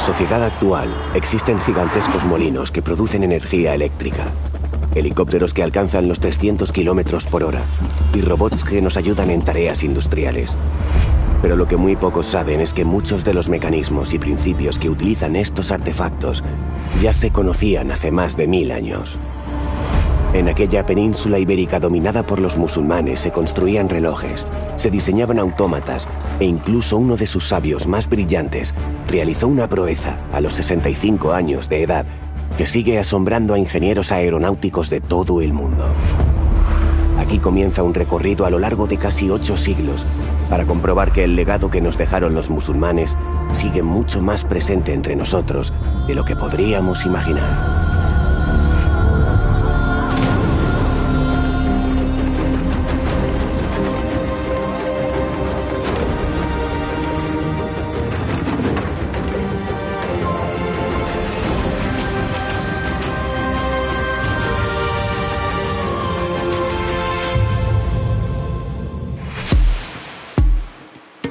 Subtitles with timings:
[0.00, 4.28] la sociedad actual existen gigantescos molinos que producen energía eléctrica,
[4.94, 7.60] helicópteros que alcanzan los 300 kilómetros por hora
[8.14, 10.56] y robots que nos ayudan en tareas industriales.
[11.42, 14.88] Pero lo que muy pocos saben es que muchos de los mecanismos y principios que
[14.88, 16.42] utilizan estos artefactos
[17.02, 19.18] ya se conocían hace más de mil años.
[20.32, 26.06] En aquella península ibérica dominada por los musulmanes se construían relojes, se diseñaban autómatas
[26.38, 28.72] e incluso uno de sus sabios más brillantes
[29.08, 32.06] realizó una proeza a los 65 años de edad
[32.56, 35.84] que sigue asombrando a ingenieros aeronáuticos de todo el mundo.
[37.18, 40.06] Aquí comienza un recorrido a lo largo de casi ocho siglos
[40.48, 43.16] para comprobar que el legado que nos dejaron los musulmanes
[43.52, 45.72] sigue mucho más presente entre nosotros
[46.06, 47.89] de lo que podríamos imaginar.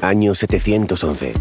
[0.10, 1.34] Año 711.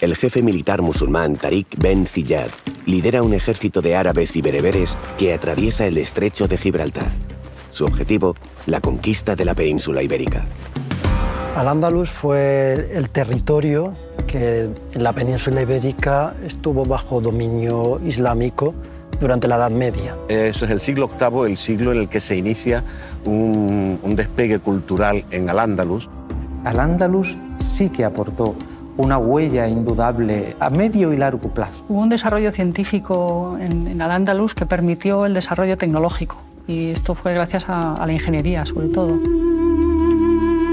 [0.00, 2.48] El jefe militar musulmán Tariq Ben Ziyad
[2.84, 7.06] lidera un ejército de árabes y bereberes que atraviesa el estrecho de Gibraltar.
[7.70, 8.34] Su objetivo,
[8.66, 10.44] la conquista de la península ibérica.
[11.54, 13.94] Al-Ándalus fue el territorio
[14.26, 18.74] que en la península ibérica estuvo bajo dominio islámico
[19.20, 20.16] durante la Edad Media.
[20.28, 22.82] Eso es el siglo VIII, el siglo en el que se inicia
[23.24, 26.08] un, un despegue cultural en Al-Ándalus.
[26.66, 28.56] Al-Ándalus sí que aportó
[28.96, 31.84] una huella indudable a medio y largo plazo.
[31.88, 37.66] Hubo un desarrollo científico en, Al-Ándalus que permitió el desarrollo tecnológico y esto fue gracias
[37.68, 39.16] a, la ingeniería sobre todo.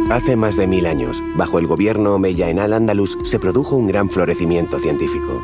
[0.10, 4.10] Hace más de mil años, bajo el gobierno omeya en Al-Ándalus, se produjo un gran
[4.10, 5.42] florecimiento científico.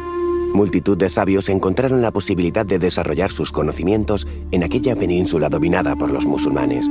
[0.54, 6.12] Multitud de sabios encontraron la posibilidad de desarrollar sus conocimientos en aquella península dominada por
[6.12, 6.90] los musulmanes.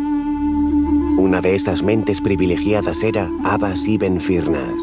[1.19, 4.81] Una de esas mentes privilegiadas era Abbas ibn Firnas.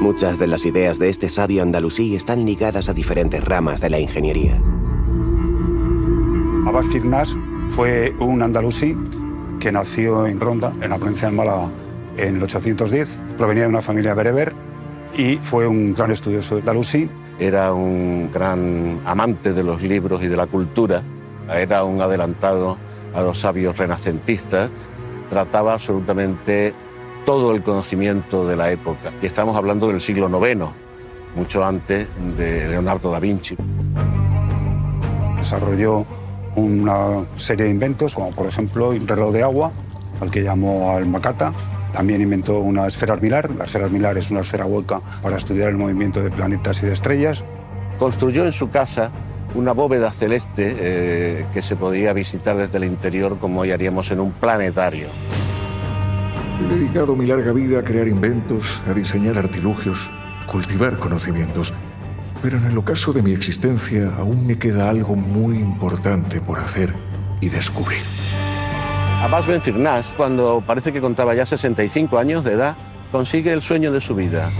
[0.00, 3.98] Muchas de las ideas de este sabio andalusí están ligadas a diferentes ramas de la
[3.98, 4.62] ingeniería.
[6.66, 7.36] Abbas Firnas
[7.70, 8.96] fue un andalusí
[9.58, 11.68] que nació en Ronda, en la provincia de Málaga,
[12.16, 13.18] en el 810.
[13.36, 14.52] Provenía de una familia bereber
[15.16, 17.10] y fue un gran estudioso de andalusí.
[17.40, 21.02] Era un gran amante de los libros y de la cultura.
[21.52, 22.78] Era un adelantado
[23.14, 24.70] a los sabios renacentistas
[25.32, 26.74] trataba absolutamente
[27.24, 29.12] todo el conocimiento de la época.
[29.22, 30.66] Y estamos hablando del siglo IX,
[31.34, 32.06] mucho antes
[32.36, 33.56] de Leonardo da Vinci.
[35.38, 36.04] Desarrolló
[36.54, 39.72] una serie de inventos, como por ejemplo el reloj de agua,
[40.20, 41.54] al que llamó Almacata.
[41.94, 43.50] También inventó una esfera armilar.
[43.52, 46.92] La esfera armilar es una esfera hueca para estudiar el movimiento de planetas y de
[46.92, 47.42] estrellas.
[47.98, 49.10] Construyó en su casa
[49.54, 54.20] una bóveda celeste eh, que se podía visitar desde el interior como hoy haríamos en
[54.20, 55.08] un planetario.
[56.60, 60.10] He dedicado mi larga vida a crear inventos, a diseñar artilugios,
[60.42, 61.72] a cultivar conocimientos.
[62.42, 66.94] Pero en el ocaso de mi existencia aún me queda algo muy importante por hacer
[67.40, 68.02] y descubrir.
[69.22, 72.76] Abbas Ben Firnas, cuando parece que contaba ya 65 años de edad,
[73.12, 74.50] consigue el sueño de su vida,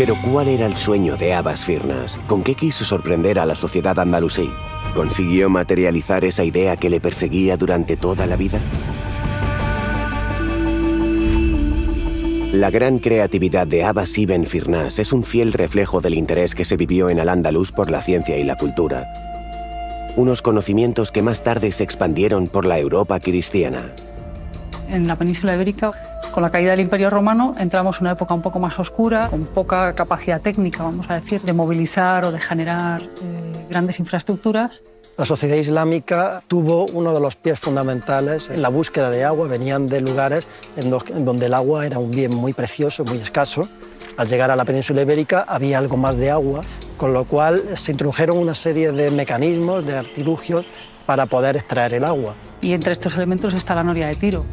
[0.00, 2.18] pero ¿cuál era el sueño de Abbas Firnas?
[2.26, 4.50] ¿Con qué quiso sorprender a la sociedad andalusí?
[4.94, 8.58] ¿Consiguió materializar esa idea que le perseguía durante toda la vida?
[12.54, 16.78] La gran creatividad de Abbas ibn Firnas es un fiel reflejo del interés que se
[16.78, 19.04] vivió en Al-Ándalus por la ciencia y la cultura.
[20.16, 23.92] Unos conocimientos que más tarde se expandieron por la Europa cristiana.
[24.88, 25.92] En la península ibérica
[26.32, 29.46] con la caída del Imperio Romano entramos en una época un poco más oscura, con
[29.46, 34.84] poca capacidad técnica, vamos a decir, de movilizar o de generar eh, grandes infraestructuras.
[35.16, 39.48] La sociedad islámica tuvo uno de los pies fundamentales en la búsqueda de agua.
[39.48, 43.68] Venían de lugares en, donde el agua era un bien muy precioso, muy escaso.
[44.16, 46.62] Al llegar a la península ibérica había algo más de agua,
[46.96, 50.64] con lo cual se introdujeron una serie de mecanismos, de artilugios
[51.04, 52.34] para poder extraer el agua.
[52.62, 54.46] Y entre estos elementos está la noria de tiro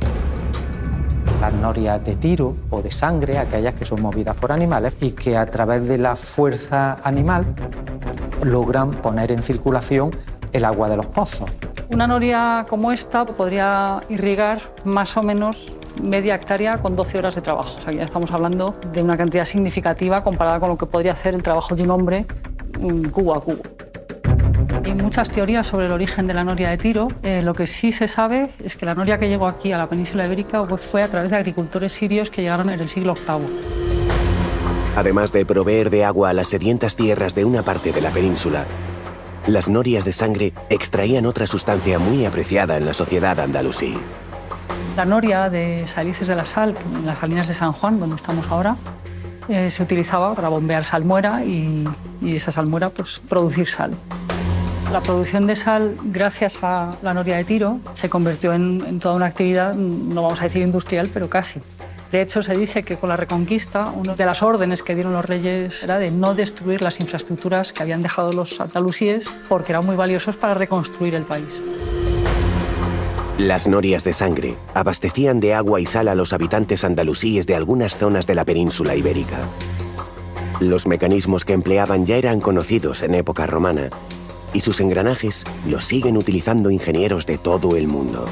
[1.39, 5.37] las norias de tiro o de sangre, aquellas que son movidas por animales y que
[5.37, 7.45] a través de la fuerza animal
[8.43, 10.11] logran poner en circulación
[10.53, 11.49] el agua de los pozos.
[11.91, 15.67] Una noria como esta podría irrigar más o menos
[16.01, 17.77] media hectárea con 12 horas de trabajo.
[17.77, 21.33] O sea, ya estamos hablando de una cantidad significativa comparada con lo que podría hacer
[21.33, 22.25] el trabajo de un hombre
[23.11, 23.76] cubo a cubo.
[24.87, 27.09] Hay muchas teorías sobre el origen de la noria de Tiro.
[27.21, 29.89] Eh, lo que sí se sabe es que la noria que llegó aquí a la
[29.89, 33.49] península ibérica fue a través de agricultores sirios que llegaron en el siglo VIII.
[34.95, 38.65] Además de proveer de agua a las sedientas tierras de una parte de la península,
[39.45, 43.93] las norias de sangre extraían otra sustancia muy apreciada en la sociedad andalusí.
[44.95, 48.45] La noria de Salices de la Sal, en las salinas de San Juan, donde estamos
[48.49, 48.77] ahora,
[49.49, 51.83] eh, se utilizaba para bombear salmuera y,
[52.21, 53.91] y esa salmuera pues, producir sal.
[54.91, 59.25] La producción de sal, gracias a la noria de tiro, se convirtió en, toda una
[59.25, 61.59] actividad, no vamos a decir industrial, pero casi.
[62.09, 65.25] De hecho, se dice que con la Reconquista, una de las órdenes que dieron los
[65.25, 69.97] reyes era de no destruir las infraestructuras que habían dejado los andalusíes porque eran muy
[69.97, 71.61] valiosos para reconstruir el país.
[73.37, 77.97] Las norias de sangre abastecían de agua y sal a los habitantes andalusíes de algunas
[77.97, 79.39] zonas de la península ibérica.
[80.61, 83.89] Los mecanismos que empleaban ya eran conocidos en época romana
[84.53, 88.25] y sus engranajes los siguen utilizando ingenieros de todo el mundo.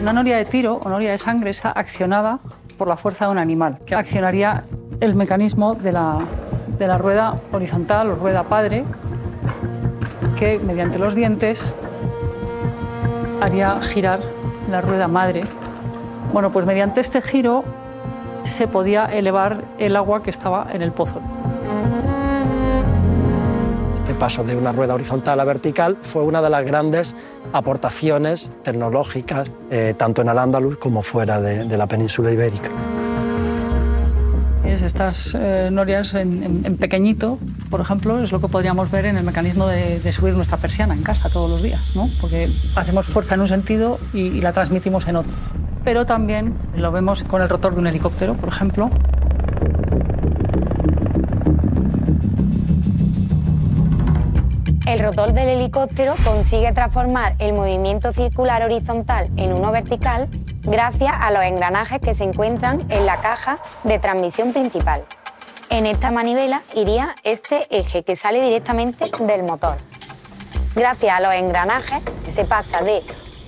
[0.00, 2.38] Una noria de tiro o noria de sangre está accionada
[2.78, 4.64] por la fuerza de un animal, que accionaría
[5.00, 6.18] el mecanismo de la,
[6.78, 8.84] de la rueda horizontal o rueda padre,
[10.38, 11.74] que mediante los dientes
[13.40, 14.20] haría girar
[14.70, 15.42] la rueda madre.
[16.32, 17.64] Bueno, pues mediante este giro
[18.44, 21.20] se podía elevar el agua que estaba en el pozo.
[24.16, 27.14] Este paso de una rueda horizontal a vertical fue una de las grandes
[27.52, 32.70] aportaciones tecnológicas, eh, tanto en Al-Ándalus como fuera de, la península ibérica.
[34.64, 39.22] Es Estas eh, norias en, pequeñito, por ejemplo, es lo que podríamos ver en el
[39.22, 42.08] mecanismo de, de subir nuestra persiana en casa todos los días, ¿no?
[42.18, 45.32] porque hacemos fuerza en un sentido y, y la transmitimos en otro.
[45.84, 48.90] Pero también lo vemos con el rotor de un helicóptero, por ejemplo,
[54.86, 60.28] El rotor del helicóptero consigue transformar el movimiento circular horizontal en uno vertical
[60.62, 65.04] gracias a los engranajes que se encuentran en la caja de transmisión principal.
[65.70, 69.76] En esta manivela iría este eje que sale directamente del motor.
[70.76, 73.02] Gracias a los engranajes se pasa de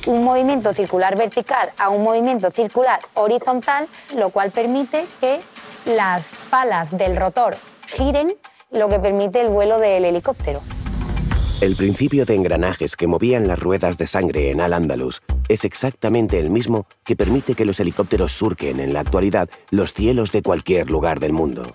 [0.09, 3.87] un movimiento circular vertical a un movimiento circular horizontal,
[4.17, 5.39] lo cual permite que
[5.85, 7.57] las palas del rotor
[7.87, 8.35] giren,
[8.73, 10.63] lo que permite el vuelo del helicóptero.
[11.61, 16.51] El principio de engranajes que movían las ruedas de sangre en Al-Ándalus es exactamente el
[16.51, 21.19] mismo que permite que los helicópteros surquen en la actualidad los cielos de cualquier lugar
[21.19, 21.75] del mundo.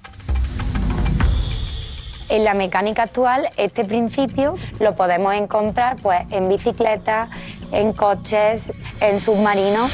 [2.29, 7.29] En la mecánica actual, este principio lo podemos encontrar pues, en bicicletas,
[7.73, 8.71] en coches,
[9.01, 9.91] en submarinos.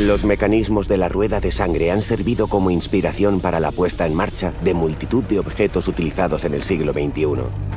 [0.00, 4.14] Los mecanismos de la rueda de sangre han servido como inspiración para la puesta en
[4.14, 7.26] marcha de multitud de objetos utilizados en el siglo XXI.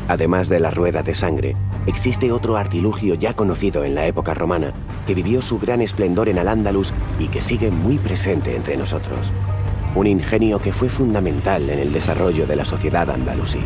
[0.07, 4.71] Además de la rueda de sangre, existe otro artilugio ya conocido en la época romana
[5.05, 9.29] que vivió su gran esplendor en Al-Ándalus y que sigue muy presente entre nosotros.
[9.93, 13.59] Un ingenio que fue fundamental en el desarrollo de la sociedad andalusí.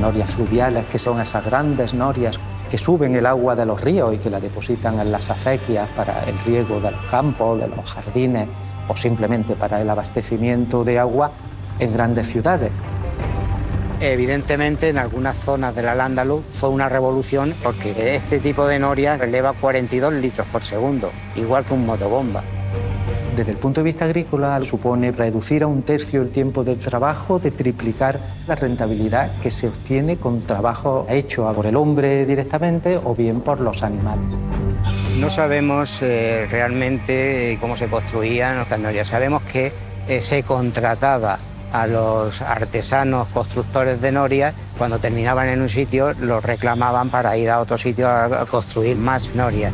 [0.00, 2.38] Norias fluviales, que son esas grandes norias
[2.70, 6.24] que suben el agua de los ríos y que la depositan en las acequias para
[6.24, 8.48] el riego de los campos, de los jardines
[8.88, 11.32] o simplemente para el abastecimiento de agua
[11.78, 12.70] en grandes ciudades.
[14.00, 19.52] Evidentemente, en algunas zonas del Al-Ándalus fue una revolución porque este tipo de noria eleva
[19.52, 22.42] 42 litros por segundo, igual que un motobomba.
[23.40, 27.38] Desde el punto de vista agrícola supone reducir a un tercio el tiempo del trabajo,
[27.38, 33.14] de triplicar la rentabilidad que se obtiene con trabajo hecho por el hombre directamente o
[33.14, 34.26] bien por los animales.
[35.16, 39.08] No sabemos eh, realmente cómo se construían nuestras norias.
[39.08, 39.72] Sabemos que
[40.06, 41.38] eh, se contrataba
[41.72, 44.54] a los artesanos constructores de norias.
[44.76, 49.34] Cuando terminaban en un sitio, los reclamaban para ir a otro sitio a construir más
[49.34, 49.72] norias.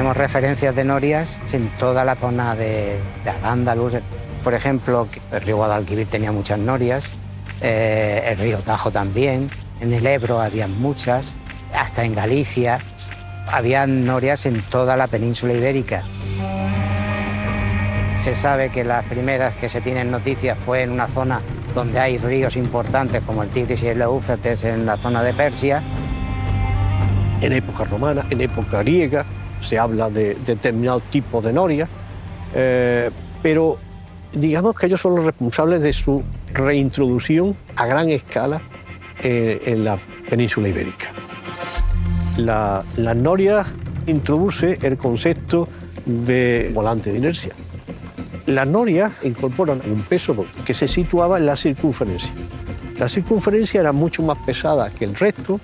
[0.00, 4.02] Tenemos referencias de norias en toda la zona de, de.
[4.42, 7.12] Por ejemplo, el río Guadalquivir tenía muchas norias,
[7.60, 11.34] eh, el río Tajo también, en el Ebro había muchas,
[11.78, 12.78] hasta en Galicia.
[13.46, 16.02] Había norias en toda la península ibérica.
[18.24, 21.42] Se sabe que las primeras que se tienen noticias fue en una zona
[21.74, 25.82] donde hay ríos importantes como el Tigris y el Éufrates en la zona de Persia.
[27.42, 29.26] En época romana, en época griega,
[29.62, 31.88] se habla de determinados tipos de norias,
[32.54, 33.10] eh,
[33.42, 33.78] pero
[34.32, 38.60] digamos que ellos son los responsables de su reintroducción a gran escala
[39.22, 39.98] eh, en la
[40.28, 41.08] península ibérica.
[42.36, 43.66] La, la noria
[44.06, 45.68] introduce el concepto
[46.06, 47.52] de volante de inercia.
[48.46, 52.32] Las norias incorporan un peso que se situaba en la circunferencia.
[52.98, 55.60] La circunferencia era mucho más pesada que el resto,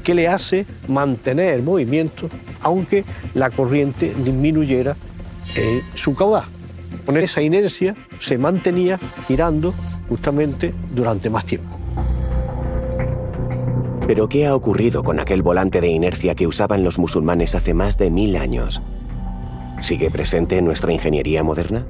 [0.00, 2.28] que le hace mantener el movimiento
[2.62, 3.04] aunque
[3.34, 4.96] la corriente disminuyera
[5.56, 6.44] en su caudal.
[7.06, 9.74] Con esa inercia se mantenía girando
[10.08, 11.76] justamente durante más tiempo.
[14.06, 17.96] Pero ¿qué ha ocurrido con aquel volante de inercia que usaban los musulmanes hace más
[17.96, 18.82] de mil años?
[19.80, 21.86] ¿Sigue presente en nuestra ingeniería moderna?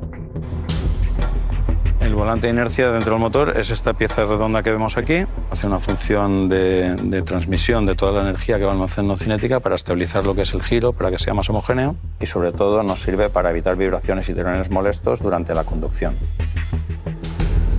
[2.21, 5.25] Volante de inercia dentro del motor es esta pieza redonda que vemos aquí.
[5.50, 9.75] Hace una función de, de, transmisión de toda la energía que va almacenando cinética para
[9.75, 13.00] estabilizar lo que es el giro, para que sea más homogéneo y sobre todo nos
[13.00, 16.15] sirve para evitar vibraciones y tirones molestos durante la conducción.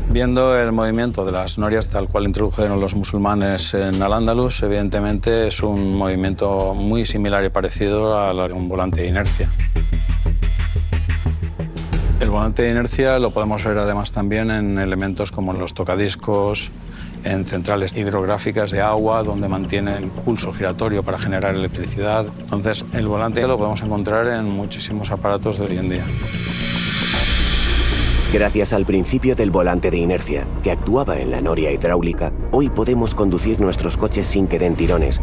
[0.10, 5.62] Viendo el movimiento de las norias tal cual introdujeron los musulmanes en Al-Ándalus, evidentemente es
[5.62, 9.50] un movimiento muy similar y parecido a un volante de inercia.
[12.21, 16.69] El volante de inercia lo podemos ver además también en elementos como los tocadiscos,
[17.23, 22.27] en centrales hidrográficas de agua, donde mantienen pulso giratorio para generar electricidad.
[22.41, 26.05] Entonces, el volante lo podemos encontrar en muchísimos aparatos de hoy en día.
[28.31, 33.15] Gracias al principio del volante de inercia, que actuaba en la noria hidráulica, hoy podemos
[33.15, 35.19] conducir nuestros coches sin que den tirones.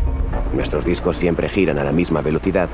[0.52, 2.69] Nuestros discos siempre giran a la misma velocidad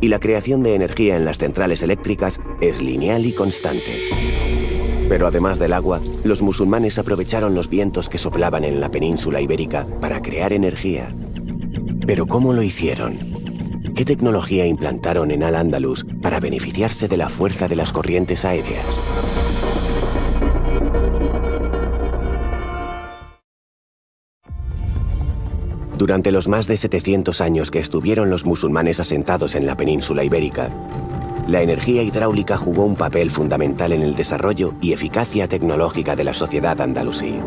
[0.00, 4.08] y la creación de energía en las centrales eléctricas es lineal y constante.
[5.08, 9.86] Pero además del agua, los musulmanes aprovecharon los vientos que soplaban en la península ibérica
[10.00, 11.14] para crear energía.
[12.06, 13.18] Pero ¿cómo lo hicieron?
[13.94, 18.86] ¿Qué tecnología implantaron en Al-Ándalus para beneficiarse de la fuerza de las corrientes aéreas?
[25.98, 30.70] Durante los más de 700 años que estuvieron los musulmanes asentados en la península ibérica,
[31.48, 36.34] la energía hidráulica jugó un papel fundamental en el desarrollo y eficacia tecnológica de la
[36.34, 37.40] sociedad andalusí.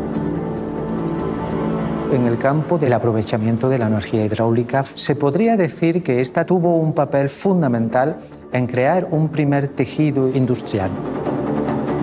[2.12, 6.76] En el campo del aprovechamiento de la energía hidráulica, se podría decir que esta tuvo
[6.76, 8.18] un papel fundamental
[8.52, 10.90] en crear un primer tejido industrial.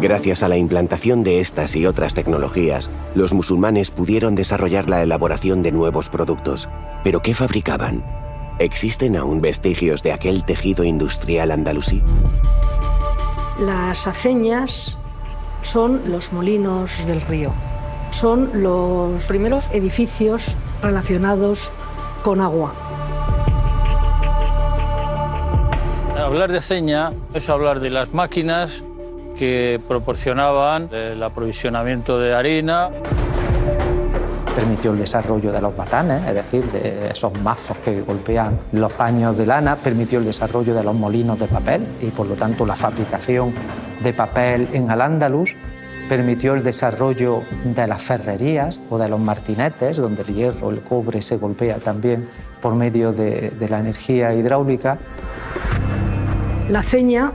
[0.02, 5.62] Gracias a la implantación de estas y otras tecnologías, los musulmanes pudieron desarrollar la elaboración
[5.62, 6.70] de nuevos productos.
[7.04, 8.02] ¿Pero qué fabricaban?
[8.60, 12.02] ¿Existen aún vestigios de aquel tejido industrial andalusí?
[13.60, 14.98] Las aceñas
[15.64, 17.52] son los molinos del río.
[18.12, 21.74] Son los primeros edificios relacionados
[22.24, 22.74] con agua.
[26.18, 28.86] Hablar de aceña es hablar de las máquinas
[29.40, 32.90] que proporcionaban el aprovisionamiento de harina.
[34.54, 39.38] Permitió el desarrollo de los batanes, es decir, de esos mazos que golpean los paños
[39.38, 42.76] de lana, permitió el desarrollo de los molinos de papel y por lo tanto la
[42.76, 43.54] fabricación
[44.04, 45.56] de papel en Al-Ándalus,
[46.10, 51.22] permitió el desarrollo de las ferrerías o de los martinetes, donde el hierro, el cobre
[51.22, 52.28] se golpea también
[52.62, 54.98] por medio de, de la energía hidráulica.
[56.68, 57.32] La ceña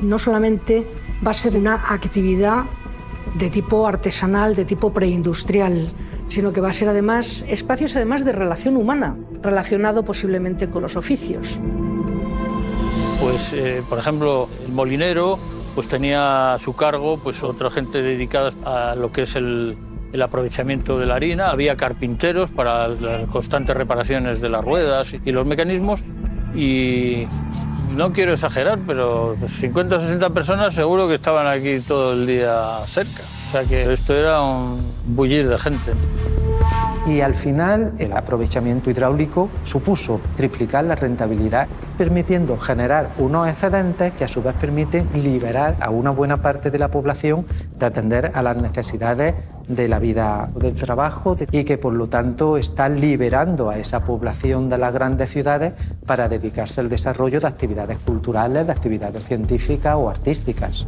[0.00, 0.86] no solamente
[1.26, 2.64] va a ser una actividad
[3.34, 5.90] de tipo artesanal, de tipo preindustrial,
[6.28, 10.96] sino que va a ser además espacios además de relación humana, relacionado posiblemente con los
[10.96, 11.58] oficios.
[13.20, 15.38] Pues, eh, por ejemplo, el molinero
[15.74, 19.76] pues tenía a su cargo pues otra gente dedicada a lo que es el,
[20.12, 25.32] el aprovechamiento de la harina, había carpinteros para las constantes reparaciones de las ruedas y
[25.32, 26.04] los mecanismos
[26.54, 27.26] y
[27.94, 32.78] no quiero exagerar, pero 50 o 60 personas seguro que estaban aquí todo el día
[32.84, 33.22] cerca.
[33.22, 35.92] O sea que esto era un bullir de gente.
[37.06, 44.24] Y al final el aprovechamiento hidráulico supuso triplicar la rentabilidad, permitiendo generar unos excedentes que
[44.24, 47.46] a su vez permiten liberar a una buena parte de la población
[47.78, 49.34] de atender a las necesidades
[49.68, 54.68] de la vida del trabajo y que por lo tanto está liberando a esa población
[54.68, 55.74] de las grandes ciudades
[56.06, 60.86] para dedicarse al desarrollo de actividades culturales, de actividades científicas o artísticas.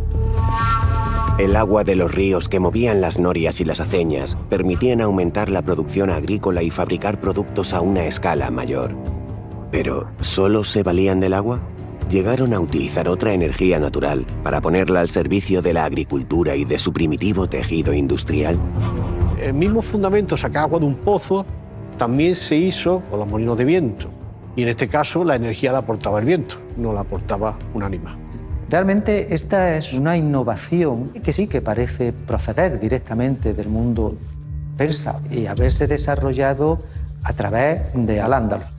[1.38, 5.62] El agua de los ríos que movían las norias y las aceñas permitían aumentar la
[5.62, 8.96] producción agrícola y fabricar productos a una escala mayor.
[9.70, 11.60] Pero, ¿solo se valían del agua?
[12.10, 16.78] ¿Llegaron a utilizar otra energía natural para ponerla al servicio de la agricultura y de
[16.78, 18.58] su primitivo tejido industrial?
[19.38, 21.44] El mismo fundamento, sacar agua de un pozo,
[21.98, 24.08] también se hizo con los molinos de viento.
[24.56, 28.16] Y en este caso la energía la aportaba el viento, no la aportaba un animal.
[28.70, 34.16] Realmente esta es una innovación que sí que parece proceder directamente del mundo
[34.78, 36.78] persa y haberse desarrollado
[37.22, 38.77] a través de Al-Ándalus.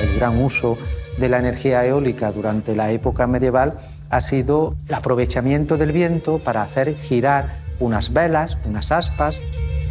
[0.00, 0.76] El gran uso
[1.18, 3.78] de la energía eólica durante la época medieval
[4.08, 9.40] ha sido el aprovechamiento del viento para hacer girar unas velas, unas aspas,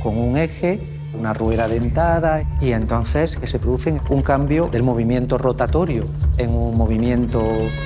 [0.01, 0.79] con un eje
[1.13, 6.05] una rueda dentada y entonces que se produce un cambio del movimiento rotatorio
[6.37, 7.41] en un movimiento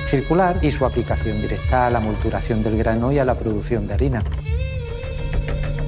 [0.06, 3.94] circular y su aplicación directa a la molturación del grano y a la producción de
[3.94, 4.22] harina.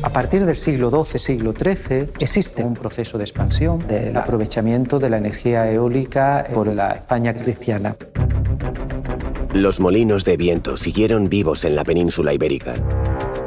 [0.06, 5.10] A partir del siglo XII, siglo XIII, existe un proceso de expansión del aprovechamiento de
[5.10, 7.96] la energía eólica por la España cristiana.
[9.52, 12.74] Los molinos de viento siguieron vivos en la península ibérica.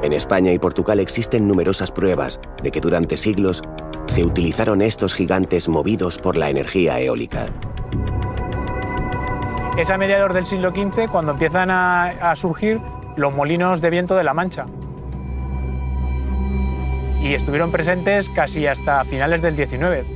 [0.03, 3.61] En España y Portugal existen numerosas pruebas de que durante siglos
[4.07, 7.45] se utilizaron estos gigantes movidos por la energía eólica.
[9.77, 12.81] Es a mediados del siglo XV cuando empiezan a, a surgir
[13.15, 14.65] los molinos de viento de la Mancha.
[17.21, 20.07] Y estuvieron presentes casi hasta finales del XIX.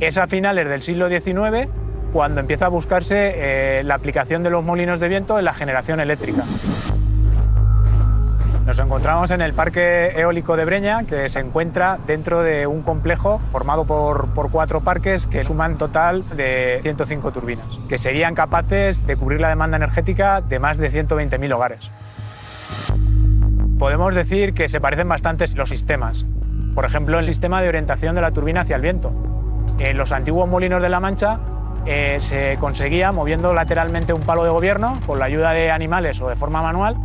[0.00, 1.68] Es a finales del siglo XIX
[2.12, 6.00] cuando empieza a buscarse eh, la aplicación de los molinos de viento en la generación
[6.00, 6.44] eléctrica.
[8.66, 13.38] Nos encontramos en el Parque Eólico de Breña, que se encuentra dentro de un complejo
[13.52, 19.16] formado por, por, cuatro parques que suman total de 105 turbinas, que serían capaces de
[19.16, 21.90] cubrir la demanda energética de más de 120.000 hogares.
[23.84, 26.24] Podemos decir que se parecen bastante los sistemas.
[26.74, 29.12] Por ejemplo, el sistema de orientación de la turbina hacia el viento.
[29.78, 31.38] En los antiguos molinos de la Mancha
[31.84, 36.30] eh, se conseguía moviendo lateralmente un palo de gobierno con la ayuda de animales o
[36.30, 36.96] de forma manual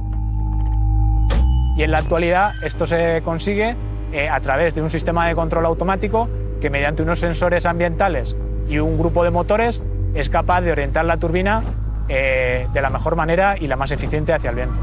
[1.75, 3.75] y en la actualidad esto se consigue
[4.13, 6.29] eh, a través de un sistema de control automático
[6.61, 8.37] que mediante unos sensores ambientales
[8.69, 9.81] y un grupo de motores
[10.13, 11.61] es capaz de orientar la turbina
[12.07, 14.79] eh, de la mejor manera y la más eficiente hacia el viento.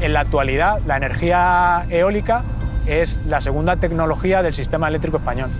[0.00, 2.42] En la actualidad, la energía eólica
[2.86, 5.50] es la segunda tecnología del sistema eléctrico español.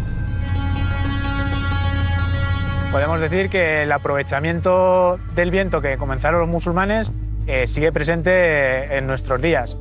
[2.93, 7.13] Podemos decir que el aprovechamiento del viento que comenzaron los musulmanes
[7.47, 9.77] eh, sigue presente en nuestros días.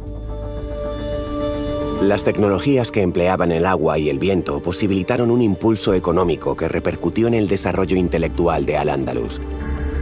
[2.02, 7.28] Las tecnologías que empleaban el agua y el viento posibilitaron un impulso económico que repercutió
[7.28, 9.40] en el desarrollo intelectual de Al-Ándalus.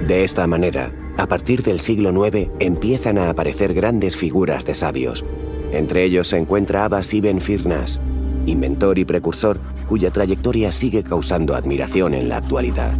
[0.08, 5.24] De esta manera, a partir del siglo IX empiezan a aparecer grandes figuras de sabios.
[5.72, 8.00] Entre ellos se encuentra Abbas ibn Firnas,
[8.46, 12.98] inventor y precursor cuya trayectoria sigue causando admiración en la actualidad.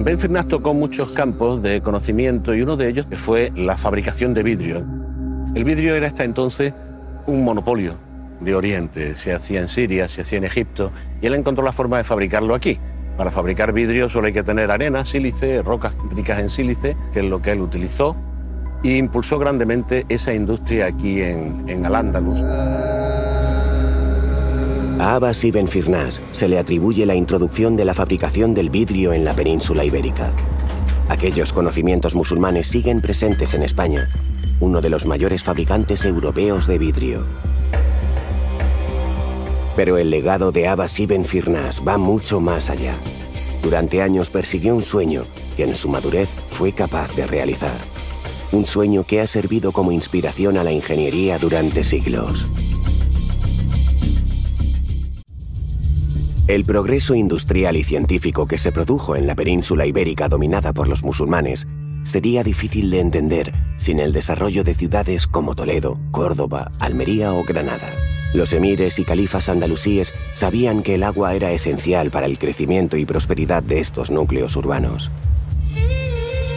[0.00, 4.42] Ben Firnas tocó muchos campos de conocimiento y uno de ellos fue la fabricación de
[4.42, 4.84] vidrio.
[5.54, 6.74] El vidrio era hasta entonces
[7.26, 7.96] un monopolio
[8.40, 11.96] de Oriente, se hacía en Siria, se hacía en Egipto, y él encontró la forma
[11.96, 12.78] de fabricarlo aquí.
[13.16, 17.24] Para fabricar vidrio solo hay que tener arena, sílice, rocas ricas en sílice, que es
[17.24, 18.16] lo que él utilizó,
[18.82, 22.40] e impulsó grandemente esa industria aquí en, en Al-Ándalus.
[24.98, 29.24] A Abbas ibn Firnas se le atribuye la introducción de la fabricación del vidrio en
[29.24, 30.30] la península ibérica.
[31.08, 34.08] Aquellos conocimientos musulmanes siguen presentes en España,
[34.60, 37.24] uno de los mayores fabricantes europeos de vidrio.
[39.76, 42.96] Pero el legado de Abbas ibn Firnas va mucho más allá.
[43.62, 47.84] Durante años persiguió un sueño que en su madurez fue capaz de realizar.
[48.52, 52.46] Un sueño que ha servido como inspiración a la ingeniería durante siglos.
[56.46, 61.02] El progreso industrial y científico que se produjo en la península ibérica dominada por los
[61.02, 61.66] musulmanes
[62.04, 68.03] sería difícil de entender sin el desarrollo de ciudades como Toledo, Córdoba, Almería o Granada.
[68.34, 73.06] Los emires y califas andalusíes sabían que el agua era esencial para el crecimiento y
[73.06, 75.08] prosperidad de estos núcleos urbanos.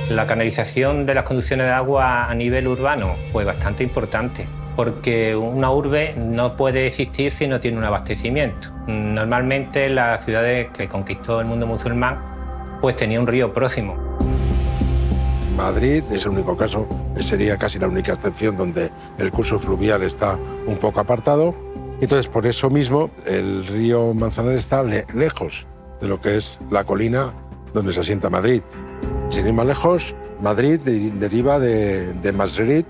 [0.09, 5.71] La canalización de las conducciones de agua a nivel urbano fue bastante importante porque una
[5.71, 8.71] urbe no puede existir si no tiene un abastecimiento.
[8.87, 13.95] Normalmente las ciudades que conquistó el mundo musulmán pues tenía un río próximo.
[15.55, 16.87] Madrid es el único caso,
[17.19, 20.37] sería casi la única excepción donde el curso fluvial está
[20.67, 21.66] un poco apartado.
[21.99, 25.65] Entonces, por eso mismo, el río Manzanares está lejos
[25.99, 27.33] de lo que es la colina
[27.73, 28.61] donde se asienta Madrid.
[29.29, 32.85] Sin ir más lejos, Madrid deriva de, de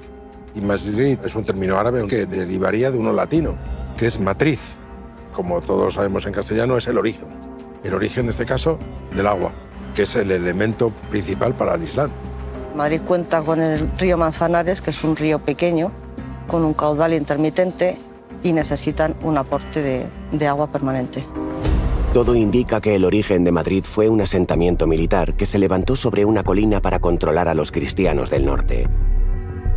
[0.55, 3.55] y Masrid es un término árabe que derivaría de uno latino,
[3.95, 4.77] que es matriz.
[5.33, 7.27] Como todos sabemos en castellano, es el origen.
[7.83, 8.79] El origen, en este caso,
[9.15, 9.51] del agua,
[9.95, 12.09] que es el elemento principal para el Islam.
[12.75, 15.91] Madrid cuenta con el río Manzanares, que es un río pequeño,
[16.47, 17.97] con un caudal intermitente
[18.43, 21.23] y necesitan un aporte de, de agua permanente.
[22.13, 26.25] Todo indica que el origen de Madrid fue un asentamiento militar que se levantó sobre
[26.25, 28.87] una colina para controlar a los cristianos del norte.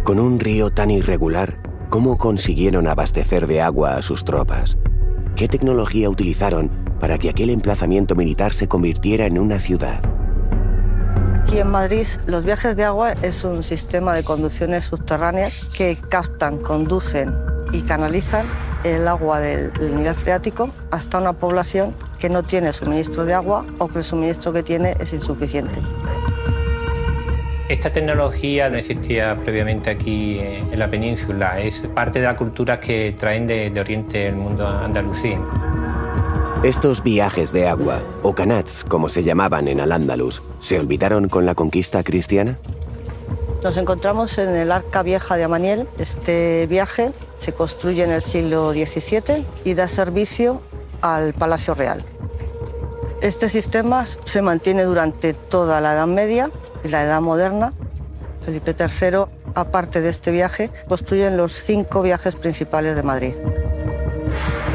[0.04, 4.78] Con un río tan irregular, ¿cómo consiguieron abastecer de agua a sus tropas?
[5.36, 10.00] ¿Qué tecnología utilizaron para que aquel emplazamiento militar se convirtiera en una ciudad?
[11.42, 16.58] Aquí en Madrid los viajes de agua es un sistema de conducciones subterráneas que captan,
[16.58, 17.34] conducen
[17.72, 18.46] y canalizan
[18.84, 23.64] el agua del, del nivel freático hasta una población que no tiene suministro de agua
[23.78, 25.80] o que el suministro que tiene es insuficiente.
[27.68, 32.80] Esta tecnología no existía previamente aquí eh, en la península, es parte de la cultura
[32.80, 35.36] que traen de, de Oriente el mundo andalusí.
[36.64, 41.54] Estos viajes de agua, o canats como se llamaban en Al-Ándalus, ¿se olvidaron con la
[41.54, 42.58] conquista cristiana?
[43.62, 45.86] Nos encontramos en el Arca Vieja de Amaniel.
[45.98, 50.62] Este viaje se construye en el siglo XVII y da servicio
[51.02, 52.02] al Palacio Real.
[53.20, 56.50] Este sistema se mantiene durante toda la Edad Media
[56.84, 57.74] y la Edad Moderna.
[58.46, 63.34] Felipe III, aparte de este viaje, construyen los cinco viajes principales de Madrid.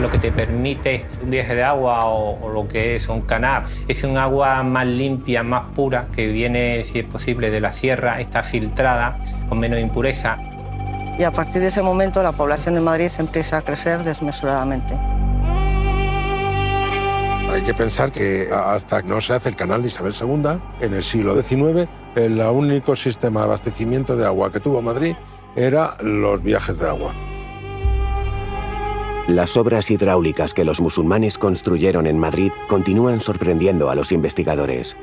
[0.01, 3.63] Lo que te permite un viaje de agua o, o lo que es un canal
[3.87, 8.19] es un agua más limpia, más pura, que viene, si es posible, de la sierra,
[8.19, 10.37] está filtrada, con menos impureza.
[11.17, 14.93] Y a partir de ese momento la población de Madrid empieza a crecer desmesuradamente.
[17.49, 21.03] Hay que pensar que hasta que no se hace el canal Isabel II, en el
[21.03, 25.15] siglo XIX, el único sistema de abastecimiento de agua que tuvo Madrid
[25.55, 27.13] era los viajes de agua.
[29.27, 34.95] Las obras hidráulicas que los musulmanes construyeron en Madrid continúan sorprendiendo a los investigadores.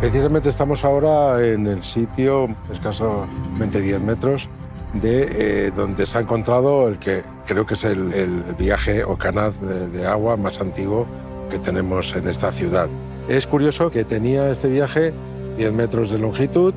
[0.00, 4.48] Precisamente estamos ahora en el sitio, escasamente 10 metros,
[4.92, 9.16] de eh, donde se ha encontrado el que creo que es el, el viaje o
[9.16, 11.06] canal de, de agua más antiguo
[11.50, 12.88] que tenemos en esta ciudad.
[13.28, 15.14] Es curioso que tenía este viaje
[15.58, 16.74] 10 metros de longitud,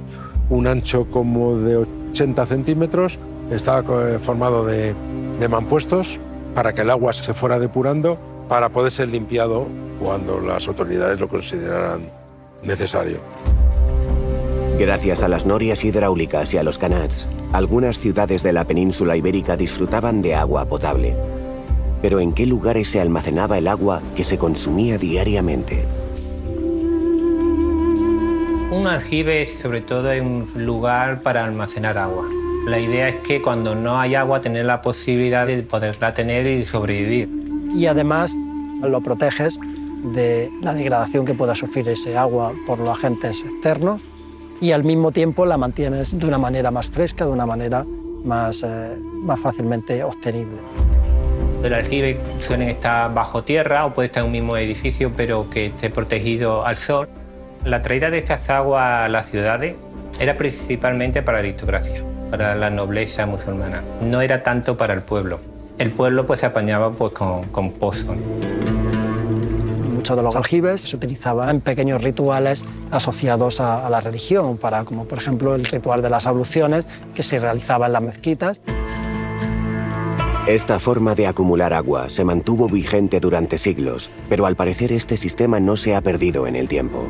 [0.52, 3.18] un ancho como de 80 centímetros,
[3.50, 4.94] estaba formado de,
[5.40, 6.20] de mampuestos
[6.56, 9.68] para que el agua se fuera depurando para poder ser limpiado
[10.02, 12.10] cuando las autoridades lo consideraran
[12.64, 13.20] necesario.
[14.80, 19.58] Gracias a las norias hidráulicas y a los canats, algunas ciudades de la península ibérica
[19.58, 21.16] disfrutaban de agua potable.
[22.02, 25.84] Pero ¿en qué lugares se almacenaba el agua que se consumía diariamente?
[28.72, 32.28] Un aljibe sobre todo es un lugar para almacenar agua.
[32.68, 36.66] La idea es que cuando no hay agua tener la posibilidad de poderla tener y
[36.66, 37.30] sobrevivir.
[37.74, 38.36] Y además
[38.82, 39.58] lo proteges
[40.14, 44.02] de la degradación que pueda sufrir ese agua por los agentes externos
[44.60, 47.86] y al mismo tiempo la mantienes de una manera más fresca, de una manera
[48.26, 50.58] más, eh, más fácilmente obtenible.
[51.64, 55.68] El aljibe suele estar bajo tierra o puede estar en un mismo edificio pero que
[55.68, 57.08] esté protegido al sol.
[57.64, 59.76] La traída de estas aguas a las ciudades
[60.20, 63.84] era principalmente para la aristocracia, para la nobleza musulmana.
[64.02, 65.40] No era tanto para el pueblo.
[65.78, 68.16] El pueblo pues se apañaba pues, con, con pozos.
[69.94, 74.86] Muchos de los aljibes se utilizaban en pequeños rituales asociados a, a la religión, para,
[74.86, 78.60] como por ejemplo el ritual de las abluciones que se realizaba en las mezquitas.
[80.48, 85.60] Esta forma de acumular agua se mantuvo vigente durante siglos, pero al parecer este sistema
[85.60, 87.06] no se ha perdido en el tiempo.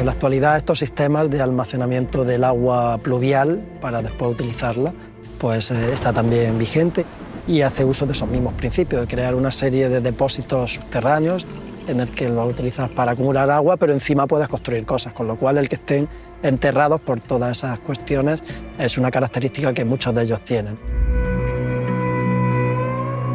[0.00, 4.94] En la actualidad estos sistemas de almacenamiento del agua pluvial para después utilizarla,
[5.36, 7.04] pues eh, está también vigente
[7.46, 11.44] y hace uso de esos mismos principios, de crear una serie de depósitos subterráneos
[11.86, 15.36] en el que lo utilizas para acumular agua, pero encima puedes construir cosas, con lo
[15.36, 16.08] cual el que estén
[16.42, 18.42] enterrados por todas esas cuestiones
[18.78, 20.78] es una característica que muchos de ellos tienen.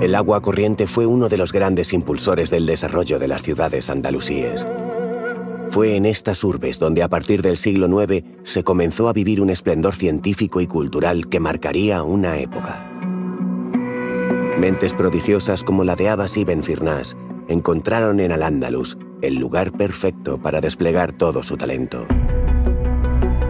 [0.01, 4.65] El agua corriente fue uno de los grandes impulsores del desarrollo de las ciudades andalusíes.
[5.75, 9.49] Fue en estas urbes donde a partir del siglo IX se comenzó a vivir un
[9.49, 12.89] esplendor científico y cultural que marcaría una época.
[14.57, 17.17] Mentes prodigiosas como la de Abbas ibn Firnas
[17.49, 22.07] encontraron en Al-Ándalus el lugar perfecto para desplegar todo su talento.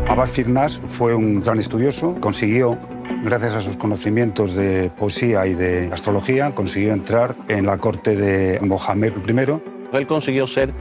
[0.07, 2.75] Abbas Firnas fue un gran estudioso, consiguió,
[3.23, 8.59] gracias a sus conocimientos de poesía y de astrología, consiguió entrar en la corte de
[8.61, 9.95] Mohamed I.
[9.95, 10.73] Él consiguió ser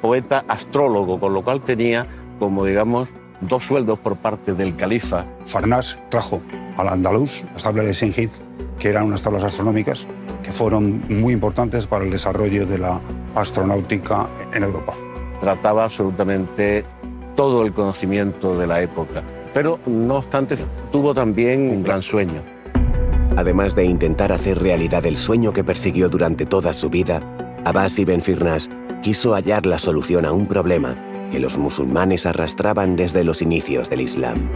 [0.00, 2.06] poeta astrólogo, con lo cual tenía
[2.38, 3.08] como, digamos,
[3.40, 5.24] dos sueldos por parte del califa.
[5.46, 6.40] Farnás trajo
[6.76, 8.30] al andaluz las tablas de Singid,
[8.78, 10.06] que eran unas tablas astronómicas
[10.42, 13.00] que fueron muy importantes para el desarrollo de la
[13.34, 14.94] astronáutica en Europa.
[15.40, 16.84] Trataba absolutamente
[17.36, 19.22] todo el conocimiento de la época,
[19.54, 20.56] pero no obstante
[20.90, 22.42] tuvo también un gran sueño.
[23.36, 27.22] Además de intentar hacer realidad el sueño que persiguió durante toda su vida,
[27.64, 28.68] Abbas ibn Firnas
[29.02, 30.96] quiso hallar la solución a un problema
[31.30, 34.48] que los musulmanes arrastraban desde los inicios del Islam.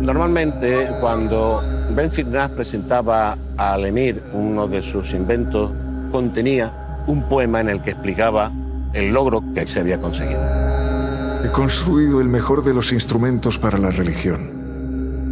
[0.00, 1.62] Normalmente, cuando
[1.94, 5.70] Ben Firnas presentaba al emir uno de sus inventos,
[6.12, 6.70] contenía
[7.06, 8.50] un poema en el que explicaba
[8.92, 10.42] el logro que se había conseguido.
[11.42, 14.53] He construido el mejor de los instrumentos para la religión.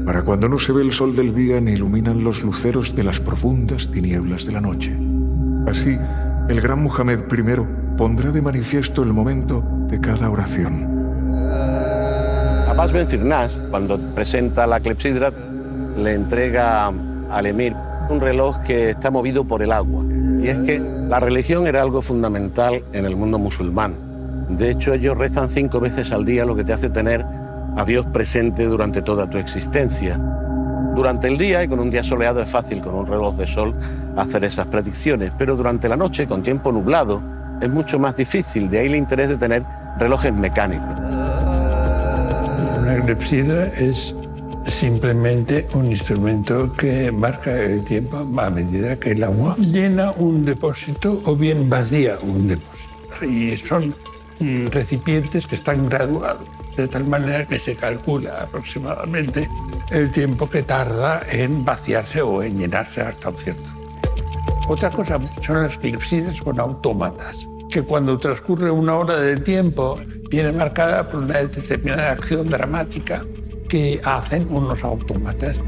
[0.05, 3.21] Para cuando no se ve el sol del día ni iluminan los luceros de las
[3.21, 4.97] profundas tinieblas de la noche.
[5.67, 5.97] Así,
[6.49, 10.89] el gran Muhammad I pondrá de manifiesto el momento de cada oración.
[12.69, 15.31] Abbas Ben Firnas, cuando presenta la clepsidra,
[15.97, 16.91] le entrega
[17.31, 17.75] al emir
[18.09, 20.05] un reloj que está movido por el agua.
[20.43, 23.95] Y es que la religión era algo fundamental en el mundo musulmán.
[24.49, 27.25] De hecho, ellos rezan cinco veces al día, lo que te hace tener
[27.77, 30.19] a Dios presente durante toda tu existencia.
[30.95, 33.75] Durante el día y con un día soleado es fácil con un reloj de sol
[34.17, 37.23] hacer esas predicciones, pero durante la noche, con tiempo nublado,
[37.61, 38.69] es mucho más difícil.
[38.69, 39.63] De ahí el interés de tener
[39.99, 41.01] relojes mecánicos.
[42.81, 44.15] Una clepsidra es
[44.67, 51.21] simplemente un instrumento que marca el tiempo a medida que el agua llena un depósito
[51.25, 53.25] o bien vacía un depósito.
[53.25, 53.95] Y son
[54.41, 59.49] mm, recipientes que están graduados, de tal manera que se calcula aproximadamente
[59.91, 63.71] el tiempo que tarda en vaciarse o en llenarse hasta un cierto.
[64.69, 70.53] Otra cosa son las clepsidas con autómatas, que cuando transcurre una hora de tiempo viene
[70.53, 73.25] marcada por una determinada acción dramática
[73.69, 75.61] que hacen unos autómatas.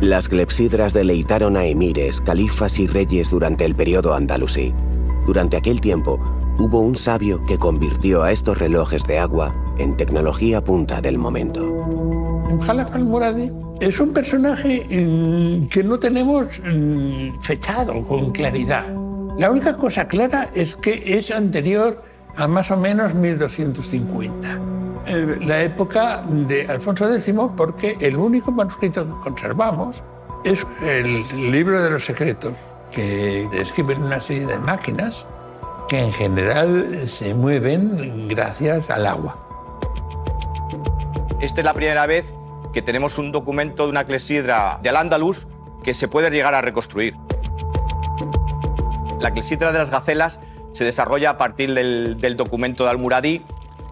[0.00, 4.74] Las clepsidras deleitaron a emires, califas y reyes durante el periodo andalusí.
[5.26, 6.20] Durante aquel tiempo,
[6.58, 11.62] hubo un sabio que convirtió a estos relojes de agua en tecnología punta del momento.
[12.64, 18.86] Jalaf al-Muradi es un personaje mm, que no tenemos mm, fechado con claridad.
[19.38, 22.02] La única cosa clara es que es anterior
[22.36, 29.20] a más o menos 1250 la época de Alfonso X porque el único manuscrito que
[29.22, 30.02] conservamos
[30.44, 32.54] es el libro de los secretos,
[32.90, 35.26] que describen una serie de máquinas
[35.88, 39.36] que en general se mueven gracias al agua.
[41.40, 42.32] Esta es la primera vez
[42.72, 45.46] que tenemos un documento de una clesidra de Al-Ándalus
[45.82, 47.14] que se puede llegar a reconstruir.
[49.20, 50.40] La clesidra de las gacelas
[50.72, 53.42] se desarrolla a partir del, documento de Al-Muradí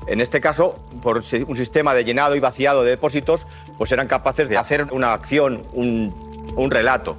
[0.06, 3.46] en este caso, por un sistema de llenado y vaciado de depósitos,
[3.78, 7.16] pues eran capaces de hacer una acción, un, relato.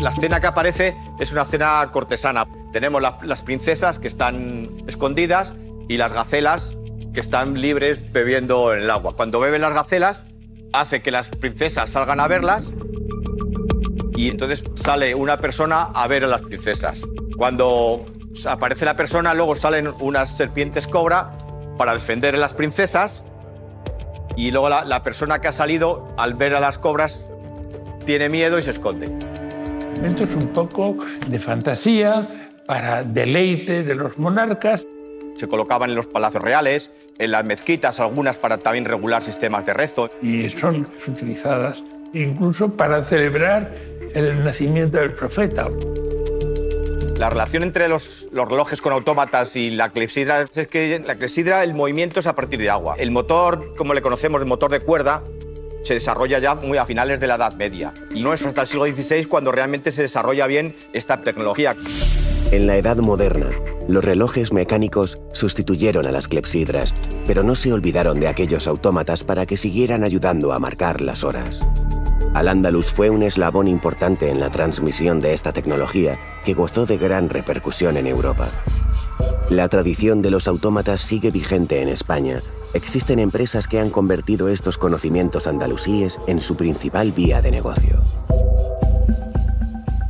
[0.00, 2.46] La escena que aparece es una escena cortesana.
[2.72, 5.54] Tenemos las princesas que están escondidas
[5.88, 6.76] y las gacelas
[7.14, 9.14] que están libres bebiendo en el agua.
[9.16, 10.26] Cuando beben las gacelas,
[10.72, 12.72] hace que las princesas salgan a verlas
[14.14, 17.02] y entonces sale una persona a ver a las princesas.
[17.36, 18.04] Cuando
[18.46, 21.38] aparece la persona, luego salen unas serpientes cobra
[21.76, 23.24] para defender a las princesas
[24.36, 27.30] y luego la, persona que ha salido al ver a las cobras
[28.04, 29.06] tiene miedo y se esconde.
[30.02, 34.86] Esto es un poco de fantasía para deleite de los monarcas.
[35.36, 39.72] Se colocaban en los palacios reales, en las mezquitas, algunas para también regular sistemas de
[39.72, 40.10] rezo.
[40.20, 43.74] Y son utilizadas incluso para celebrar
[44.14, 45.68] el nacimiento del profeta.
[47.16, 51.72] La relación entre los, relojes con autómatas y la clepsidra es que la clepsidra, el
[51.72, 52.96] movimiento es a partir de agua.
[52.98, 55.24] El motor, como le conocemos, el motor de cuerda,
[55.84, 57.94] se desarrolla ya muy a finales de la Edad Media.
[58.14, 61.74] Y no es hasta el siglo XVI cuando realmente se desarrolla bien esta tecnología.
[62.50, 63.50] En la Edad Moderna,
[63.88, 66.94] los relojes mecánicos sustituyeron a las clepsidras,
[67.26, 71.60] pero no se olvidaron de aquellos autómatas para que siguieran ayudando a marcar las horas.
[72.32, 77.28] Al-Ándalus fue un eslabón importante en la transmisión de esta tecnología que gozó de gran
[77.28, 78.50] repercusión en Europa.
[79.50, 82.42] La tradición de los autómatas sigue vigente en España.
[82.72, 88.02] Existen empresas que han convertido estos conocimientos andalusíes en su principal vía de negocio.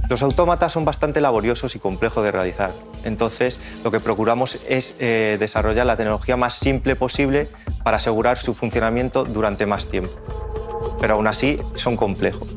[0.09, 2.73] Los autómatas son bastante laboriosos y complejos de realizar.
[3.05, 7.49] Entonces, lo que procuramos es eh, desarrollar la tecnología más simple posible
[7.85, 10.19] para asegurar su funcionamiento durante más tiempo
[11.01, 12.49] pero aún así son complejos.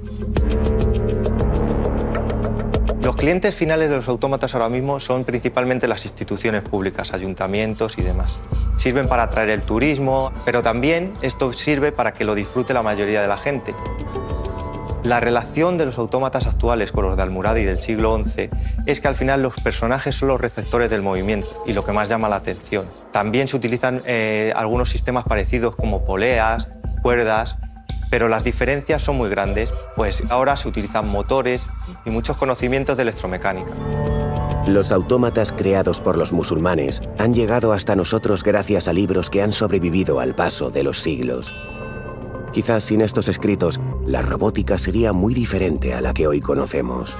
[3.01, 8.03] Los clientes finales de los autómatas ahora mismo son principalmente las instituciones públicas, ayuntamientos y
[8.03, 8.37] demás.
[8.77, 13.21] Sirven para atraer el turismo, pero también esto sirve para que lo disfrute la mayoría
[13.21, 13.73] de la gente.
[15.03, 18.49] La relación de los autómatas actuales con los de Almuradi del siglo XI
[18.85, 22.07] es que al final los personajes son los receptores del movimiento y lo que más
[22.07, 22.85] llama la atención.
[23.11, 26.67] También se utilizan eh, algunos sistemas parecidos como poleas,
[27.01, 27.57] cuerdas
[28.11, 31.67] pero las diferencias son muy grandes, pues ahora se utilizan motores
[32.05, 33.71] y muchos conocimientos de electromecánica.
[34.67, 39.53] Los autómatas creados por los musulmanes han llegado hasta nosotros gracias a libros que han
[39.53, 41.80] sobrevivido al paso de los siglos.
[42.51, 47.15] Quizás sin estos escritos, la robótica sería muy diferente a la que hoy conocemos.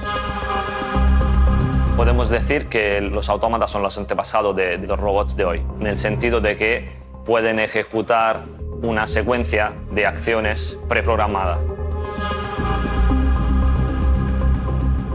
[1.96, 5.86] Podemos decir que los autómatas son los antepasados de, de los robots de hoy, en
[5.86, 6.90] el sentido de que
[7.24, 8.42] pueden ejecutar
[8.82, 11.58] una secuencia de acciones preprogramada.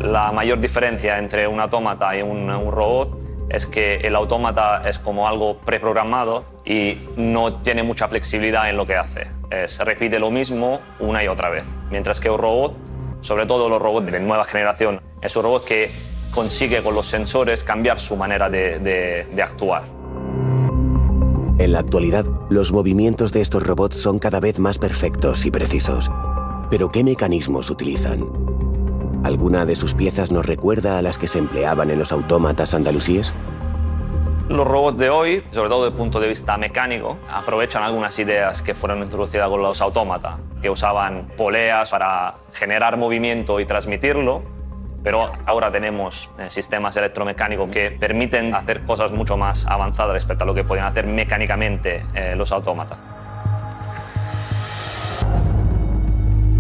[0.02, 4.98] La mayor diferencia entre un autómata y un, un robot es que el autómata es
[4.98, 9.37] como algo preprogramado y no tiene mucha flexibilidad en lo que hace.
[9.50, 11.66] Eh, se repite lo mismo una y otra vez.
[11.90, 12.74] Mientras que un robot,
[13.22, 15.90] sobre todo los robots de nueva generación, es un robot que
[16.32, 19.84] consigue con los sensores cambiar su manera de, de- actuar.
[21.60, 26.12] En la actualidad, los movimientos de estos robots son cada vez más perfectos y precisos.
[26.70, 28.26] Pero ¿qué mecanismos utilizan?
[29.24, 33.34] ¿Alguna de sus piezas nos recuerda a las que se empleaban en los autómatas andalusíes?
[34.50, 38.62] Los robots de hoy, sobre todo desde el punto de vista mecánico, aprovechan algunas ideas
[38.62, 44.44] que fueron introducidas con los autómatas, que usaban poleas para generar movimiento y transmitirlo,
[45.04, 50.48] pero ahora tenemos eh, sistemas electromecánicos que permiten hacer cosas mucho más avanzadas respecto a
[50.48, 52.98] lo que podían hacer mecánicamente eh, los autómatas.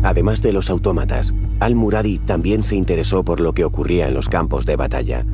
[0.04, 4.66] Además de los autómatas, Al-Muradi también se interesó por lo que ocurría en los campos
[4.66, 5.26] de batalla.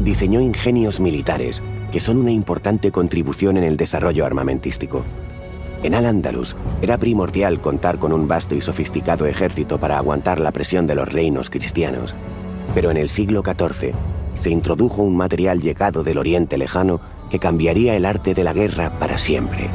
[0.00, 5.04] Diseñó ingenios militares que son una importante contribución en el desarrollo armamentístico.
[5.82, 10.86] En Al-Ándalus era primordial contar con un vasto y sofisticado ejército para aguantar la presión
[10.86, 12.14] de los reinos cristianos.
[12.74, 13.92] Pero en el siglo XIV
[14.38, 18.98] se introdujo un material llegado del Oriente Lejano que cambiaría el arte de la guerra
[18.98, 19.68] para siempre.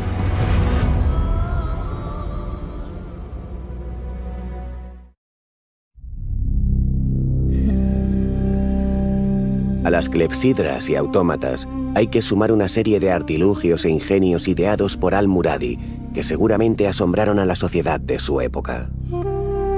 [9.83, 14.95] A las clepsidras y autómatas hay que sumar una serie de artilugios e ingenios ideados
[14.95, 15.77] por Al-Muradi,
[16.13, 18.89] que seguramente asombraron a la sociedad de su época.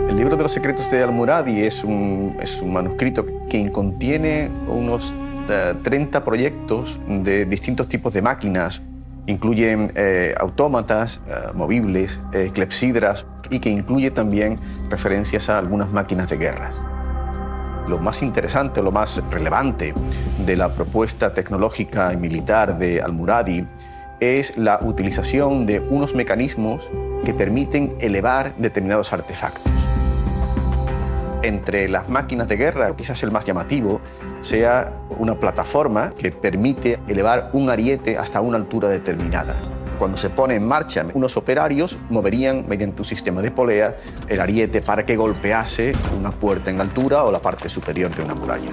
[0.07, 2.37] El libro de los secretos de Al-Muradi es un,
[2.67, 5.11] manuscrito que contiene unos
[5.49, 8.83] eh, 30 proyectos de distintos tipos de máquinas.
[9.25, 14.59] Incluyen eh, autómatas, eh, movibles, eh, clepsidras y que incluye también
[14.91, 16.75] referencias a algunas máquinas de guerras.
[17.87, 19.93] Lo más interesante, lo más relevante
[20.45, 23.67] de la propuesta tecnológica y militar de Al-Muradi
[24.19, 26.89] es la utilización de unos mecanismos
[27.23, 29.71] que permiten elevar determinados artefactos.
[31.43, 34.01] Entre las máquinas de guerra, quizás el más llamativo
[34.41, 39.55] sea una plataforma que permite elevar un ariete hasta una altura determinada.
[39.97, 43.95] Cuando se pone en marcha, unos operarios moverían mediante un sistema de polea
[44.27, 48.35] el ariete para que golpease una puerta en altura o la parte superior de una
[48.35, 48.71] muralla.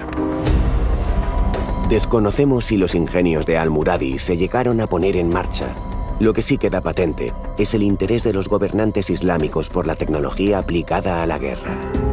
[1.89, 5.73] Desconocemos si los ingenios de Al-Muradi se llegaron a poner en marcha.
[6.19, 10.59] Lo que sí queda patente es el interés de los gobernantes islámicos por la tecnología
[10.59, 12.12] aplicada a la guerra.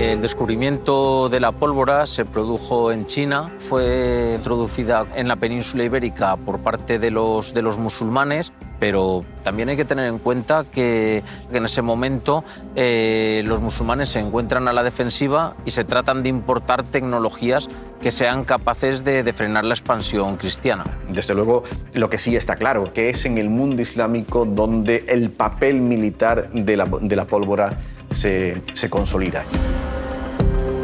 [0.00, 6.38] El descubrimiento de la pólvora se produjo en China, fue introducida en la península ibérica
[6.38, 11.22] por parte de los, de los musulmanes, pero también hay que tener en cuenta que
[11.52, 12.44] en ese momento
[12.76, 17.68] eh, los musulmanes se encuentran a la defensiva y se tratan de importar tecnologías
[18.00, 20.84] que sean capaces de, de frenar la expansión cristiana.
[21.10, 25.30] Desde luego, lo que sí está claro, que es en el mundo islámico donde el
[25.30, 27.78] papel militar de la, de la pólvora
[28.10, 29.44] se, se consolida.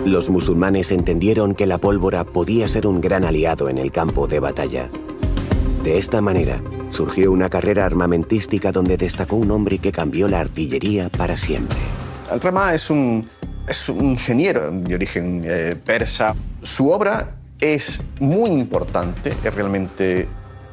[0.05, 4.39] Los musulmanes entendieron que la pólvora podía ser un gran aliado en el campo de
[4.39, 4.89] batalla.
[5.83, 6.61] De esta manera,
[6.91, 11.79] surgió una carrera armamentística donde destacó un hombre que cambió la artillería para siempre.
[12.31, 13.29] Al-Rama es un,
[13.69, 16.35] es un ingeniero de origen eh, persa.
[16.62, 20.29] Su obra es muy importante, es realmente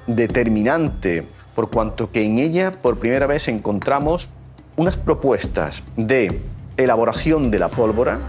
[0.08, 1.24] determinante,
[1.56, 4.30] por cuanto que en ella por primera vez encontramos
[4.76, 6.42] unas propuestas de
[6.78, 8.20] elaboración de la pólvora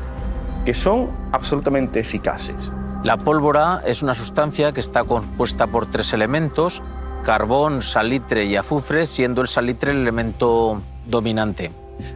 [0.64, 2.70] que son absolutamente eficaces.
[3.02, 6.82] La pólvora es una sustancia que está compuesta por tres elementos,
[7.24, 11.70] carbón, salitre y azufre, siendo el salitre el elemento dominante.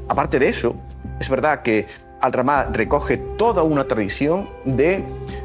[0.09, 0.75] Aparte de eso,
[1.21, 1.87] es verdad que
[2.21, 5.05] Al-Ramá recoge toda una tradición de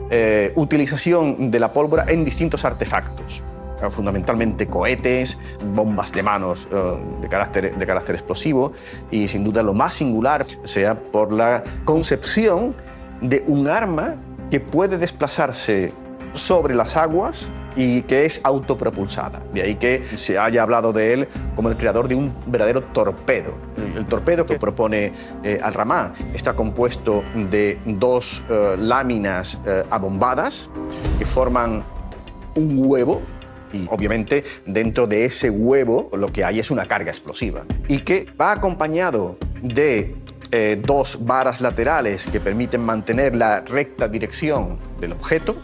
[0.09, 3.43] eh, utilización de la pólvora en distintos artefactos,
[3.91, 5.37] fundamentalmente cohetes,
[5.73, 8.73] bombas de manos eh, de, carácter, de carácter explosivo
[9.11, 12.75] y sin duda lo más singular sea por la concepción
[13.21, 14.15] de un arma
[14.49, 15.93] que puede desplazarse
[16.33, 19.41] sobre las aguas y que es autopropulsada.
[19.53, 23.53] De ahí que se haya hablado de él como el creador de un verdadero torpedo.
[23.95, 25.11] El, torpedo que propone
[25.43, 30.69] eh, Al-Ramá está compuesto de dos eh, láminas eh, abombadas
[31.17, 31.83] que forman
[32.55, 33.21] un huevo
[33.73, 38.27] y obviamente dentro de ese huevo lo que hay es una carga explosiva y que
[38.39, 40.15] va acompañado de
[40.51, 45.55] eh, dos varas laterales que permiten mantener la recta dirección del objeto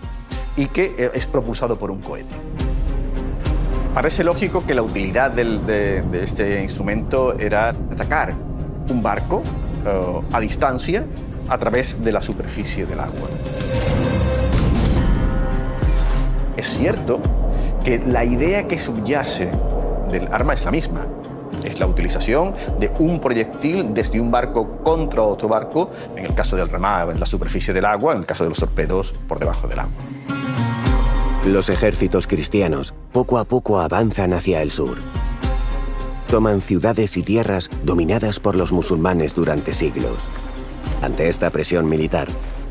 [0.57, 2.35] y que eh, es propulsado por un cohete.
[3.93, 8.33] Parece lógico que la utilidad de este instrumento era atacar
[8.89, 9.43] un barco
[9.85, 11.05] eh, a distancia
[11.47, 13.29] a través de la superficie del agua.
[16.57, 17.21] Es cierto
[17.97, 19.49] la idea que subyace
[20.11, 21.05] del arma es la misma.
[21.63, 26.55] Es la utilización de un proyectil desde un barco contra otro barco, en el caso
[26.55, 29.67] del remado en la superficie del agua, en el caso de los torpedos por debajo
[29.67, 29.91] del agua.
[31.45, 34.97] Los ejércitos cristianos poco a poco avanzan hacia el sur.
[36.29, 40.17] Toman ciudades y tierras dominadas por los musulmanes durante siglos.
[41.01, 42.27] Ante esta presión militar,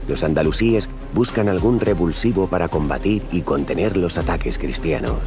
[0.06, 5.18] los andalusíes buscan algún revulsivo para combatir y contener los ataques cristianos.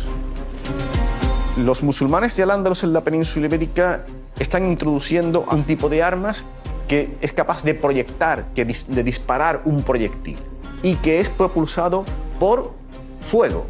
[1.57, 4.05] Los musulmanes de Al-Ándalus en la península ibérica
[4.39, 6.45] están introduciendo un tipo de armas
[6.87, 10.37] que es capaz de proyectar, que dis- de disparar un proyectil
[10.83, 12.05] y que es propulsado
[12.39, 12.73] por
[13.19, 13.65] fuego.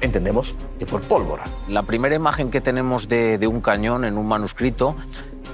[0.00, 1.42] Entendemos que por pólvora.
[1.68, 4.94] La primera imagen que tenemos de, de un cañón en un manuscrito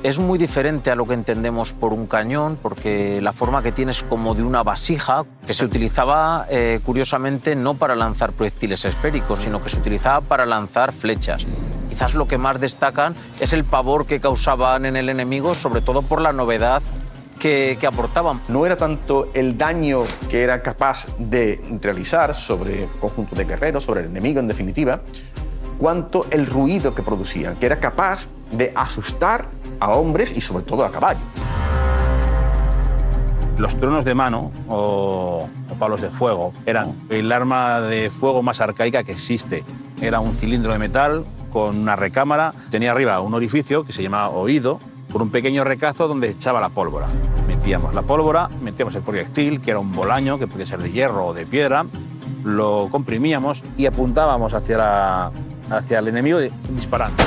[0.04, 3.92] es muy diferente a lo que entendemos por un cañón, porque la forma que tiene
[3.92, 9.38] es como de una vasija que se utilizaba, eh, curiosamente, no para lanzar proyectiles esféricos,
[9.38, 11.46] sino que se utilizaba para lanzar flechas.
[11.88, 16.02] Quizás lo que más destacan es el pavor que causaban en el enemigo, sobre todo
[16.02, 16.82] por la novedad
[17.38, 18.42] que, que aportaban.
[18.48, 23.84] No era tanto el daño que era capaz de realizar sobre un conjunto de guerreros,
[23.84, 25.00] sobre el enemigo en definitiva,
[25.78, 29.46] cuanto el ruido que producían, que era capaz de asustar
[29.80, 31.20] a hombres y sobre todo a caballo.
[33.58, 35.48] Los tronos de mano o,
[35.78, 39.64] palos de fuego eran el arma de fuego más arcaica que existe.
[40.00, 44.30] Era un cilindro de metal con una recámara, tenía arriba un orificio que se llamaba
[44.30, 44.80] oído,
[45.12, 47.06] con un pequeño recazo donde echaba la pólvora.
[47.46, 51.26] Metíamos la pólvora, metíamos el proyectil, que era un bolaño, que podía ser de hierro
[51.26, 51.84] o de piedra,
[52.42, 55.30] lo comprimíamos y apuntábamos hacia, la-
[55.70, 57.22] hacia el enemigo disparando.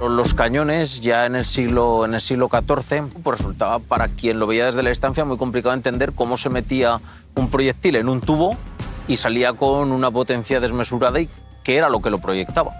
[0.00, 4.46] Los cañones ya en el siglo, en el siglo XIV pues resultaba para quien lo
[4.46, 7.00] veía desde la distancia muy complicado entender cómo se metía
[7.36, 8.56] un proyectil en un tubo
[9.08, 11.28] y salía con una potencia desmesurada y
[11.62, 12.72] qué era lo que lo proyectaba.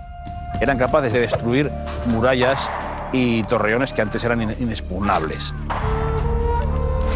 [0.62, 1.70] Eran capaces de destruir
[2.06, 2.70] murallas
[3.12, 5.52] y torreones que antes eran in- inexpugnables.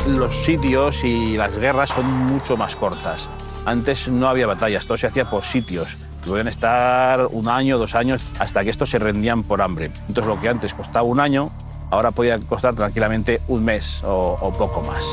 [0.07, 3.30] Los sitios y las guerras son mucho más cortas.
[3.64, 5.96] Antes no había batallas, todo se hacía por sitios.
[6.26, 9.90] Podían estar un año, dos años, hasta que estos se rendían por hambre.
[10.08, 11.50] Entonces lo que antes costaba un año,
[11.90, 15.04] ahora podía costar tranquilamente un mes o, o poco más.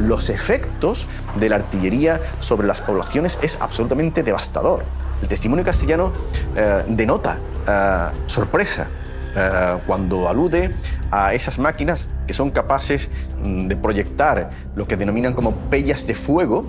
[0.00, 1.06] Los efectos
[1.38, 4.84] de la artillería sobre las poblaciones es absolutamente devastador.
[5.22, 6.12] El testimonio castellano
[6.56, 8.88] eh, denota eh, sorpresa
[9.36, 10.74] eh, cuando alude
[11.12, 13.10] a esas máquinas que son capaces
[13.44, 16.64] mm, de proyectar lo que denominan como pellas de fuego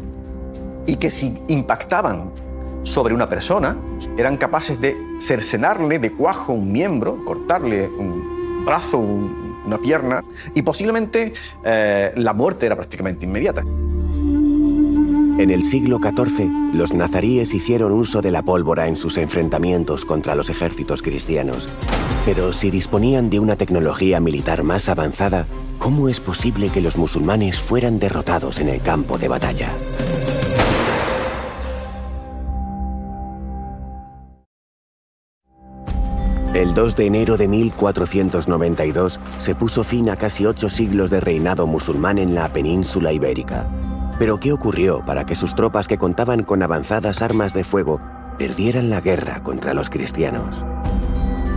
[0.86, 2.32] y que si impactaban
[2.84, 3.78] sobre una persona
[4.18, 10.22] eran capaces de cercenarle de cuajo un miembro, cortarle un brazo, un- una pierna
[10.54, 11.32] y posiblemente
[11.64, 13.64] eh, la muerte era prácticamente inmediata.
[15.40, 20.36] En el siglo XIV, los nazaríes hicieron uso de la pólvora en sus enfrentamientos contra
[20.36, 21.68] los ejércitos cristianos.
[22.24, 25.48] Pero si disponían de una tecnología militar más avanzada,
[25.80, 29.72] ¿cómo es posible que los musulmanes fueran derrotados en el campo de batalla?
[36.54, 41.66] El 2 de enero de 1492 se puso fin a casi ocho siglos de reinado
[41.66, 43.68] musulmán en la península ibérica.
[44.20, 48.00] Pero ¿qué ocurrió para que sus tropas que contaban con avanzadas armas de fuego
[48.38, 50.64] perdieran la guerra contra los cristianos?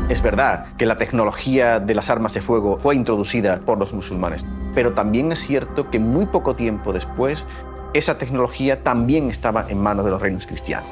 [0.09, 4.47] Es verdad que la tecnología de las armas de fuego fue introducida por los musulmanes,
[4.75, 7.45] pero también es cierto que muy poco tiempo después
[7.93, 10.87] esa tecnología también estaba en manos de los reinos cristianos.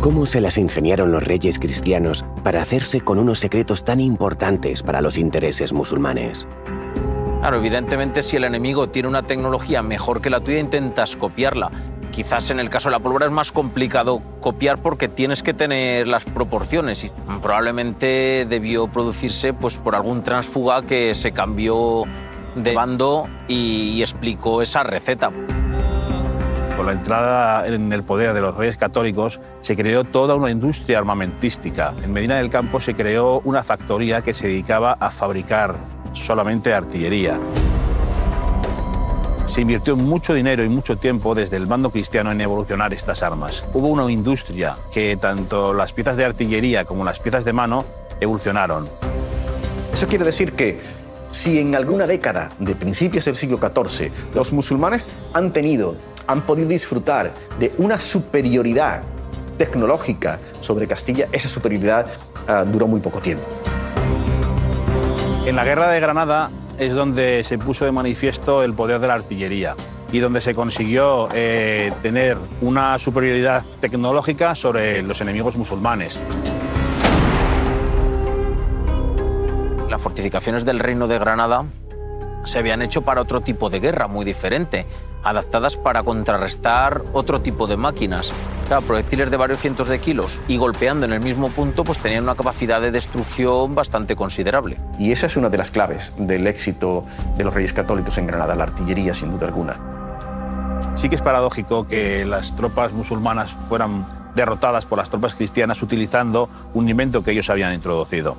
[0.00, 5.00] ¿Cómo se las ingeniaron los reyes cristianos para hacerse con unos secretos tan importantes para
[5.00, 6.46] los intereses musulmanes?
[7.40, 11.70] Claro, evidentemente si el enemigo tiene una tecnología mejor que la tuya, intentas copiarla.
[12.10, 16.08] Quizás en el caso de la pólvora es más complicado copiar porque tienes que tener
[16.08, 22.02] las proporciones y probablemente debió producirse pues, por algún transfuga que se cambió
[22.56, 25.30] de bando y, y explicó esa receta.
[26.76, 30.98] Con la entrada en el poder de los reyes católicos se creó toda una industria
[30.98, 31.94] armamentística.
[32.02, 35.76] En Medina del Campo se creó una factoría que se dedicaba a fabricar
[36.12, 37.38] solamente artillería.
[39.46, 43.64] Se invirtió mucho dinero y mucho tiempo desde el bando cristiano en evolucionar estas armas.
[43.72, 47.86] Hubo una industria que tanto las piezas de artillería como las piezas de mano
[48.20, 48.88] evolucionaron.
[49.94, 50.80] Eso quiere decir que
[51.30, 55.96] si en alguna década de principios del siglo XIV los musulmanes han tenido
[56.26, 59.02] han podido disfrutar de una superioridad
[59.56, 62.06] tecnológica sobre Castilla, esa superioridad
[62.46, 63.44] ah, duró muy poco tiempo.
[65.48, 69.14] En la guerra de Granada es donde se puso de manifiesto el poder de la
[69.14, 69.76] artillería
[70.12, 76.20] y donde se consiguió eh, tener una superioridad tecnológica sobre los enemigos musulmanes.
[79.88, 81.64] Las fortificaciones del Reino de Granada
[82.48, 84.86] se habían hecho para otro tipo de guerra muy diferente,
[85.22, 88.32] adaptadas para contrarrestar otro tipo de máquinas.
[88.66, 92.24] Claro, proyectiles de varios cientos de kilos y golpeando en el mismo punto, pues tenían
[92.24, 94.78] una capacidad de destrucción bastante considerable.
[94.98, 97.04] Y esa es una de las claves del éxito
[97.36, 99.98] de los reyes católicos en Granada, la artillería sin duda alguna.
[100.94, 106.48] Sí que es paradójico que las tropas musulmanas fueran derrotadas por las tropas cristianas utilizando
[106.74, 108.36] un invento que ellos habían introducido.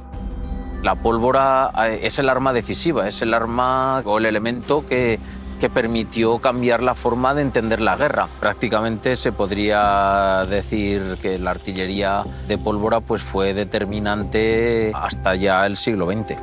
[0.84, 5.20] La pólvora eh, es el arma decisiva, es el arma o el elemento que,
[5.60, 8.28] que permitió cambiar la forma de entender la guerra.
[8.40, 15.76] Prácticamente se podría decir que la artillería de pólvora pues, fue determinante hasta ya el
[15.76, 16.38] siglo XX.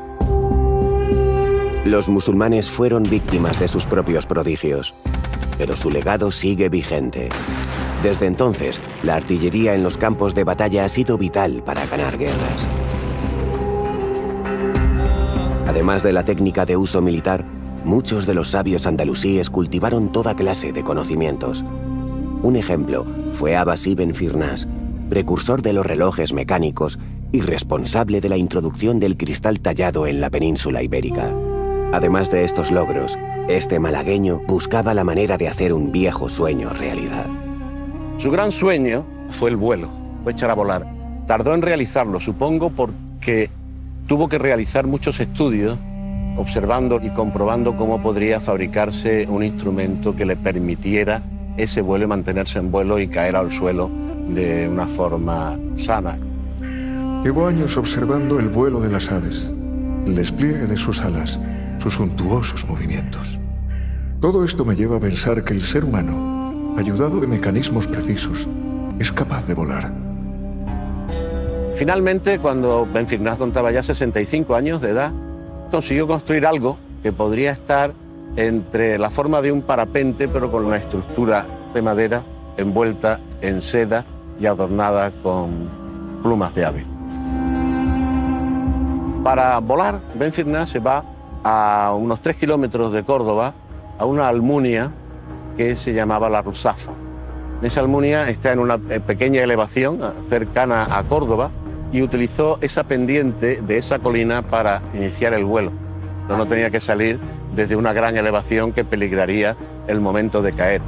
[1.87, 4.93] Los musulmanes fueron víctimas de sus propios prodigios,
[5.57, 7.29] pero su legado sigue vigente.
[8.03, 12.76] Desde entonces, la artillería en los campos de batalla ha sido vital para ganar guerras.
[15.77, 17.45] Además de la técnica de uso militar,
[17.85, 21.67] muchos de los sabios andalusíes cultivaron toda clase de conocimientos.
[22.43, 23.05] Un ejemplo
[23.35, 24.67] fue Abbas ibn Firnas,
[25.11, 26.99] precursor de los relojes mecánicos
[27.31, 31.31] y responsable de la introducción del cristal tallado en la península ibérica.
[31.93, 37.27] Además de estos logros, este malagueño buscaba la manera de hacer un viejo sueño realidad.
[38.17, 39.91] Su gran sueño fue el vuelo,
[40.23, 40.87] fue echar a volar.
[41.27, 43.51] Tardó en realizarlo, supongo, porque
[44.07, 45.79] tuvo que realizar muchos estudios
[46.37, 51.23] observando y comprobando cómo podría fabricarse un instrumento que le permitiera
[51.57, 53.91] ese vuelo y mantenerse en vuelo y caer al suelo
[54.29, 56.19] de una forma sana.
[57.25, 59.51] Llevo años observando el vuelo de las aves,
[60.07, 61.41] el despliegue de sus alas,
[61.79, 63.39] sus suntuosos movimientos.
[64.21, 68.47] Todo esto me lleva a pensar que el ser humano, ayudado de mecanismos precisos,
[68.99, 70.06] es capaz de volar.
[71.77, 75.13] Finalmente, cuando Benfignaz contaba ya 65 años de edad,
[75.71, 77.93] consiguió construir algo que podría estar
[78.37, 82.23] entre la forma de un parapente, pero con una estructura de madera
[82.57, 84.05] envuelta en seda
[84.41, 85.69] y adornada con
[86.23, 86.85] plumas de ave.
[89.23, 91.05] Para volar, Benfignaz se va
[91.45, 93.53] a unos 3 kilómetros de Córdoba,
[93.99, 94.91] a una almunia
[95.59, 96.93] que se llamaba la Rusafa.
[97.63, 100.01] Esa almunia está en una pequeña elevación
[100.31, 101.51] cercana a Córdoba
[101.93, 105.73] y utilizó esa pendiente de esa colina para iniciar el vuelo.
[106.29, 107.19] No, no tenía que salir
[107.55, 109.57] desde una gran elevación que peligraría
[109.87, 110.83] el momento de caer.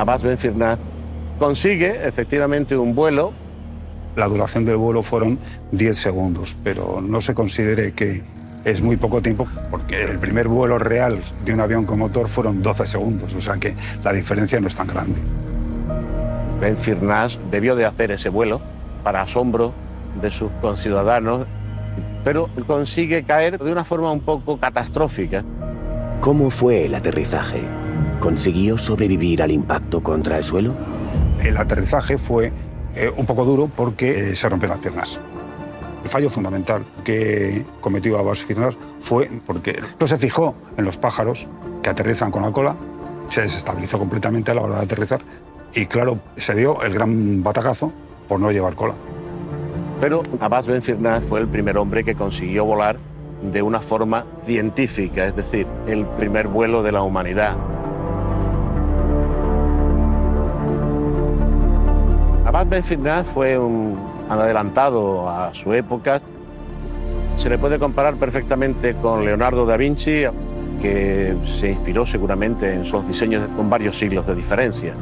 [0.00, 0.38] Abbas Ben
[1.40, 3.32] consigue efectivamente un vuelo.
[4.14, 5.38] La duración del vuelo fueron
[5.72, 8.22] 10 segundos, pero no se considere que
[8.64, 12.60] es muy poco tiempo porque el primer vuelo real de un avión con motor fueron
[12.60, 13.74] 12 segundos, o sea que
[14.04, 15.18] la diferencia no es tan grande.
[16.60, 18.60] Ben Firnas debió de hacer ese vuelo
[19.02, 19.72] para asombro
[20.20, 21.46] de sus conciudadanos,
[22.22, 25.42] pero consigue caer de una forma un poco catastrófica.
[26.20, 27.62] ¿Cómo fue el aterrizaje?
[28.20, 30.74] ¿Consiguió sobrevivir al impacto contra el suelo?
[31.42, 32.52] El aterrizaje fue
[32.94, 35.20] eh, un poco duro porque eh, se rompieron las piernas.
[36.02, 41.46] El fallo fundamental que cometió Abbas Firnas fue porque no se fijó en los pájaros
[41.82, 42.74] que aterrizan con la cola,
[43.28, 45.20] se desestabilizó completamente a la hora de aterrizar
[45.74, 47.92] y claro, se dio el gran batacazo
[48.28, 48.94] por no llevar cola.
[50.00, 52.96] Pero Abbas Ben Firnas fue el primer hombre que consiguió volar
[53.42, 57.56] de una forma científica, es decir, el primer vuelo de la humanidad.
[62.68, 63.96] Ben Firnas fue un
[64.28, 66.20] adelantado a su época.
[67.38, 70.24] Se le puede comparar perfectamente con Leonardo da Vinci,
[70.82, 74.94] que se inspiró seguramente en sus diseños con varios siglos de diferencia.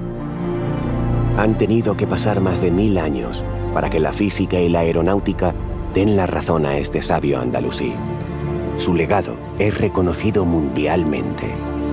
[1.36, 3.44] Han tenido que pasar más de mil años
[3.74, 5.54] para que la física y la aeronáutica
[5.94, 7.92] den la razón a este sabio andalusí.
[8.76, 11.46] Su legado es reconocido mundialmente.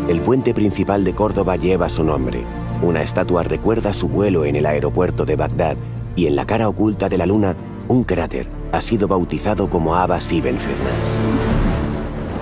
[0.07, 2.43] El puente principal de Córdoba lleva su nombre.
[2.83, 5.77] Una estatua recuerda su vuelo en el aeropuerto de Bagdad
[6.15, 7.55] y en la cara oculta de la luna,
[7.87, 10.93] un cráter ha sido bautizado como Abbas Ibn Firnas.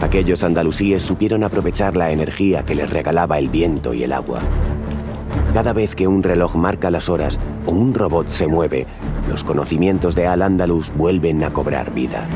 [0.02, 4.42] Aquellos andalusíes supieron aprovechar la energía que les regalaba el viento y el agua.
[5.54, 8.88] Cada vez que un reloj marca las horas o un robot se mueve,
[9.30, 12.28] los conocimientos de Al-Ándalus vuelven a cobrar vida.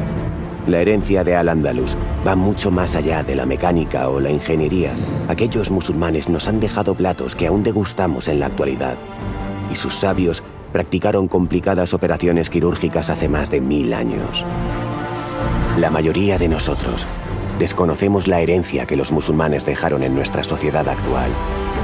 [0.68, 1.97] La herencia de Al-Ándalus
[2.28, 4.91] va mucho más allá de la mecánica o la ingeniería.
[5.30, 8.97] Aquellos musulmanes nos han dejado platos que aún degustamos en la actualidad.
[9.72, 10.43] Y sus sabios
[10.74, 14.43] practicaron complicadas operaciones quirúrgicas hace más de mil años.
[15.78, 17.07] La mayoría de nosotros
[17.59, 21.30] desconocemos la herencia que los musulmanes dejaron en nuestra sociedad actual,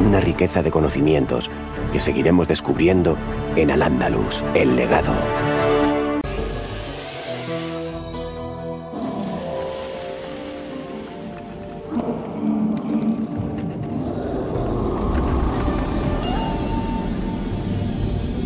[0.06, 1.50] una riqueza de conocimientos
[1.94, 3.18] que seguiremos descubriendo
[3.56, 5.14] en Al-Ándalus, el legado.